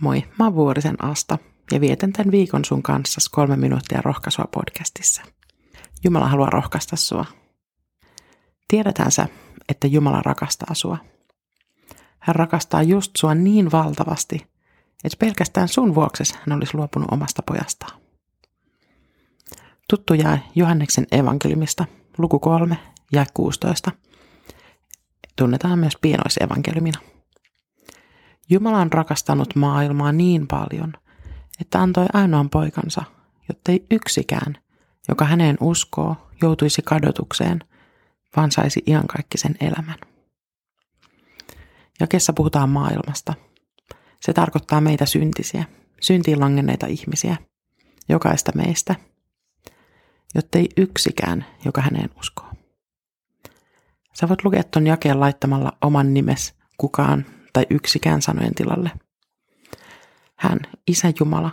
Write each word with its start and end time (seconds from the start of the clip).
Moi, 0.00 0.24
mä 0.38 0.44
oon 0.44 0.54
Vuorisen 0.54 1.04
Asta 1.04 1.38
ja 1.72 1.80
vietän 1.80 2.12
tämän 2.12 2.30
viikon 2.30 2.64
sun 2.64 2.82
kanssa 2.82 3.20
kolme 3.30 3.56
minuuttia 3.56 4.00
rohkaisua 4.02 4.44
podcastissa. 4.54 5.22
Jumala 6.04 6.28
haluaa 6.28 6.50
rohkaista 6.50 6.96
sua. 6.96 7.24
Tiedetään 8.68 9.12
sä, 9.12 9.28
että 9.68 9.86
Jumala 9.86 10.22
rakastaa 10.22 10.74
sua. 10.74 10.98
Hän 12.18 12.36
rakastaa 12.36 12.82
just 12.82 13.12
sua 13.16 13.34
niin 13.34 13.72
valtavasti, 13.72 14.46
että 15.04 15.18
pelkästään 15.18 15.68
sun 15.68 15.94
vuoksi 15.94 16.24
hän 16.34 16.56
olisi 16.56 16.76
luopunut 16.76 17.08
omasta 17.10 17.42
pojastaan. 17.42 18.00
Tuttu 19.90 20.14
jää 20.14 20.38
Johanneksen 20.54 21.06
evankeliumista, 21.12 21.84
luku 22.18 22.38
3 22.38 22.78
ja 23.12 23.26
16. 23.34 23.92
Tunnetaan 25.36 25.78
myös 25.78 25.96
pienoisevankeliumina. 26.00 26.98
Jumala 28.50 28.78
on 28.78 28.92
rakastanut 28.92 29.56
maailmaa 29.56 30.12
niin 30.12 30.46
paljon, 30.46 30.92
että 31.60 31.82
antoi 31.82 32.06
ainoan 32.12 32.50
poikansa, 32.50 33.02
jottei 33.48 33.86
yksikään, 33.90 34.58
joka 35.08 35.24
häneen 35.24 35.56
uskoo, 35.60 36.16
joutuisi 36.42 36.82
kadotukseen, 36.82 37.64
vaan 38.36 38.52
saisi 38.52 38.82
iankaikkisen 38.86 39.56
elämän. 39.60 39.98
Jakessa 42.00 42.32
puhutaan 42.32 42.70
maailmasta. 42.70 43.34
Se 44.20 44.32
tarkoittaa 44.32 44.80
meitä 44.80 45.06
syntisiä, 45.06 45.64
syntiin 46.00 46.40
langenneita 46.40 46.86
ihmisiä, 46.86 47.36
jokaista 48.08 48.52
meistä, 48.54 48.94
jottei 50.34 50.68
yksikään, 50.76 51.46
joka 51.64 51.80
häneen 51.80 52.10
uskoo. 52.18 52.48
Sä 54.20 54.28
voit 54.28 54.44
lukea 54.44 54.64
ton 54.64 54.86
jakeen 54.86 55.20
laittamalla 55.20 55.72
oman 55.82 56.14
nimes 56.14 56.54
kukaan 56.78 57.26
tai 57.58 57.66
yksikään 57.70 58.22
sanojen 58.22 58.54
tilalle. 58.54 58.90
Hän, 60.36 60.58
Isä 60.86 61.12
Jumala, 61.20 61.50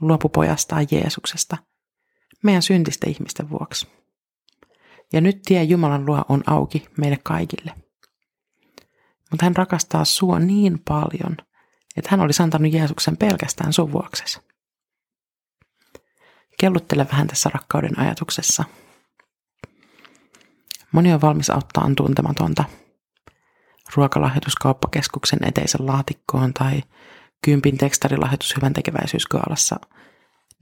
luopui 0.00 0.30
pojastaan 0.32 0.86
Jeesuksesta, 0.90 1.56
meidän 2.42 2.62
syntisten 2.62 3.10
ihmisten 3.10 3.50
vuoksi. 3.50 3.88
Ja 5.12 5.20
nyt 5.20 5.42
tie 5.42 5.62
Jumalan 5.62 6.06
luo 6.06 6.24
on 6.28 6.42
auki 6.46 6.86
meille 6.96 7.18
kaikille. 7.22 7.74
Mutta 9.30 9.44
hän 9.46 9.56
rakastaa 9.56 10.04
sua 10.04 10.38
niin 10.38 10.78
paljon, 10.88 11.36
että 11.96 12.10
hän 12.10 12.20
olisi 12.20 12.42
antanut 12.42 12.72
Jeesuksen 12.72 13.16
pelkästään 13.16 13.72
sun 13.72 13.92
vuoksesi. 13.92 14.40
Kelluttele 16.60 17.06
vähän 17.12 17.26
tässä 17.26 17.50
rakkauden 17.54 17.98
ajatuksessa. 17.98 18.64
Moni 20.92 21.12
on 21.12 21.20
valmis 21.20 21.50
auttaa 21.50 21.90
tuntematonta– 21.96 22.64
ruokalahjoituskauppakeskuksen 23.96 25.38
eteisen 25.44 25.86
laatikkoon 25.86 26.54
tai 26.54 26.82
kympin 27.44 27.78
tekstarilahjoitus 27.78 28.56
hyvän 28.56 28.72
tekeväisyyskaalassa. 28.72 29.76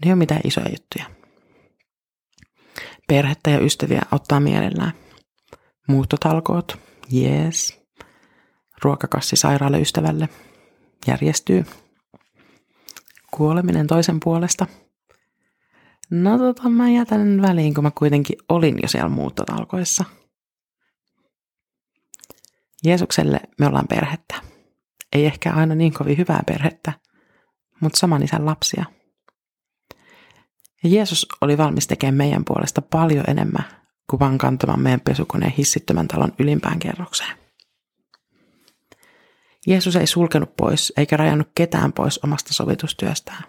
Ne 0.04 0.12
on 0.12 0.18
mitään 0.18 0.40
isoja 0.44 0.68
juttuja. 0.68 1.04
Perhettä 3.08 3.50
ja 3.50 3.58
ystäviä 3.58 4.02
ottaa 4.12 4.40
mielellään. 4.40 4.92
Muuttotalkoot, 5.88 6.78
jees. 7.10 7.82
Ruokakassi 8.82 9.36
sairaalaystävälle, 9.36 10.28
järjestyy. 11.06 11.64
Kuoleminen 13.30 13.86
toisen 13.86 14.20
puolesta. 14.24 14.66
No 16.10 16.38
tota, 16.38 16.68
mä 16.68 16.90
jätän 16.90 17.42
väliin, 17.42 17.74
kun 17.74 17.84
mä 17.84 17.90
kuitenkin 17.90 18.38
olin 18.48 18.78
jo 18.82 18.88
siellä 18.88 19.08
muuttotalkoissa– 19.08 20.04
Jeesukselle 22.84 23.40
me 23.60 23.66
ollaan 23.66 23.88
perhettä. 23.88 24.34
Ei 25.12 25.26
ehkä 25.26 25.52
aina 25.52 25.74
niin 25.74 25.94
kovin 25.94 26.18
hyvää 26.18 26.42
perhettä, 26.46 26.92
mutta 27.80 27.98
saman 27.98 28.22
isän 28.22 28.46
lapsia. 28.46 28.84
Ja 30.84 30.90
Jeesus 30.90 31.26
oli 31.40 31.58
valmis 31.58 31.86
tekemään 31.86 32.14
meidän 32.14 32.44
puolesta 32.44 32.82
paljon 32.82 33.24
enemmän 33.28 33.64
kuin 34.10 34.20
vaan 34.20 34.38
kantamaan 34.38 34.80
meidän 34.80 35.00
pesukoneen 35.00 35.52
hissittömän 35.52 36.08
talon 36.08 36.32
ylimpään 36.38 36.78
kerrokseen. 36.78 37.38
Jeesus 39.66 39.96
ei 39.96 40.06
sulkenut 40.06 40.56
pois 40.56 40.92
eikä 40.96 41.16
rajannut 41.16 41.48
ketään 41.54 41.92
pois 41.92 42.20
omasta 42.24 42.54
sovitustyöstään. 42.54 43.44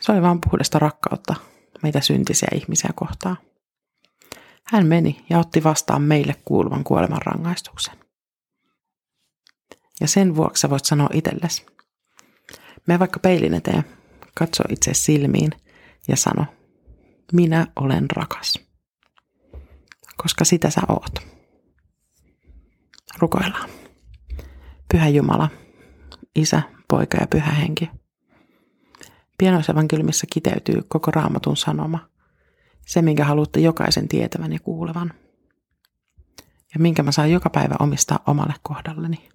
Se 0.00 0.12
oli 0.12 0.22
vain 0.22 0.40
puhdasta 0.40 0.78
rakkautta 0.78 1.34
meitä 1.82 2.00
syntisiä 2.00 2.48
ihmisiä 2.54 2.90
kohtaan. 2.94 3.36
Hän 4.72 4.86
meni 4.86 5.24
ja 5.30 5.38
otti 5.38 5.64
vastaan 5.64 6.02
meille 6.02 6.34
kuuluvan 6.44 6.84
kuoleman 6.84 7.22
rangaistuksen. 7.22 7.94
Ja 10.00 10.08
sen 10.08 10.36
vuoksi 10.36 10.60
sä 10.60 10.70
voit 10.70 10.84
sanoa 10.84 11.08
itsellesi. 11.12 11.66
Me 12.86 12.98
vaikka 12.98 13.18
peilin 13.20 13.54
eteen, 13.54 13.84
katso 14.34 14.62
itse 14.68 14.94
silmiin 14.94 15.50
ja 16.08 16.16
sano, 16.16 16.46
minä 17.32 17.66
olen 17.76 18.06
rakas. 18.10 18.58
Koska 20.16 20.44
sitä 20.44 20.70
sä 20.70 20.80
oot. 20.88 21.14
Rukoillaan. 23.18 23.70
Pyhä 24.92 25.08
Jumala, 25.08 25.48
Isä, 26.34 26.62
Poika 26.88 27.18
ja 27.20 27.26
Pyhä 27.26 27.50
Henki. 27.50 27.90
Pienoisevankeliumissa 29.38 30.26
kiteytyy 30.32 30.82
koko 30.88 31.10
raamatun 31.10 31.56
sanoma– 31.56 31.98
se, 32.86 33.02
minkä 33.02 33.24
haluatte 33.24 33.60
jokaisen 33.60 34.08
tietävän 34.08 34.52
ja 34.52 34.60
kuulevan. 34.60 35.12
Ja 36.74 36.80
minkä 36.80 37.02
mä 37.02 37.12
saan 37.12 37.30
joka 37.30 37.50
päivä 37.50 37.76
omistaa 37.80 38.18
omalle 38.26 38.54
kohdalleni. 38.62 39.28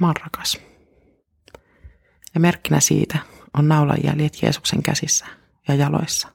Mä 0.00 0.06
oon 0.06 0.16
rakas. 0.24 0.58
Ja 2.34 2.40
merkkinä 2.40 2.80
siitä 2.80 3.18
on 3.54 3.68
naulanjäljet 3.68 4.42
Jeesuksen 4.42 4.82
käsissä 4.82 5.26
ja 5.68 5.74
jaloissa. 5.74 6.28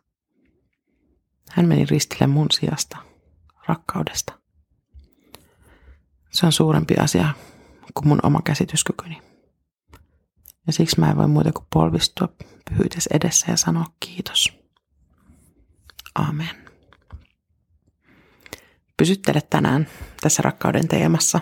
Hän 1.50 1.68
meni 1.68 1.86
ristille 1.86 2.28
mun 2.28 2.48
sijasta, 2.52 2.98
rakkaudesta. 3.68 4.40
Se 6.32 6.46
on 6.46 6.52
suurempi 6.52 6.96
asia 6.96 7.34
kuin 7.94 8.08
mun 8.08 8.20
oma 8.24 8.42
käsityskykyni. 8.42 9.22
Ja 10.68 10.74
siksi 10.74 11.00
mä 11.00 11.12
en 11.12 11.18
voi 11.18 11.28
muuta 11.28 11.52
kuin 11.52 11.68
polvistua 11.74 12.30
pyhyytes 12.70 13.08
edessä 13.08 13.52
ja 13.52 13.58
sanoa 13.58 13.86
kiitos. 14.00 14.65
Amen. 16.16 16.66
Pysyttele 18.98 19.42
tänään 19.50 19.88
tässä 20.22 20.42
rakkauden 20.42 20.88
teemassa. 20.88 21.40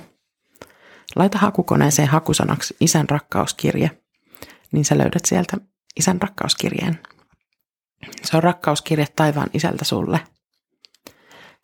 Laita 1.16 1.38
hakukoneeseen 1.38 2.08
hakusanaksi 2.08 2.76
isän 2.80 3.10
rakkauskirje, 3.10 3.92
niin 4.72 4.86
sä 4.86 4.98
löydät 4.98 5.26
sieltä 5.26 5.58
isän 6.00 6.22
rakkauskirjeen. 6.22 7.00
Se 8.24 8.38
on 8.38 8.44
rakkauskirje 8.44 9.08
taivaan 9.16 9.50
isältä 9.54 9.86
sulle. 9.86 10.20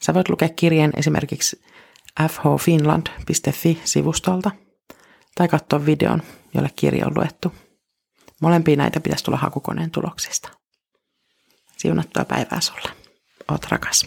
Sä 0.02 0.14
voit 0.14 0.30
lukea 0.30 0.50
kirjeen 0.50 0.92
esimerkiksi 0.98 1.64
fhfinland.fi-sivustolta 2.22 4.52
tai 5.36 5.48
katsoa 5.48 5.86
videon, 5.86 6.22
jolle 6.54 6.70
kirja 6.76 7.08
on 7.08 7.14
luettu. 7.16 7.54
Molempia 8.42 8.76
näitä 8.76 9.00
pitäisi 9.00 9.24
tulla 9.24 9.38
hakukoneen 9.38 9.92
tuloksista. 9.92 10.50
Siunattua 11.78 12.26
päivää 12.26 12.62
sulle. 12.62 12.99
Oot 13.50 13.66
rakas. 13.72 14.06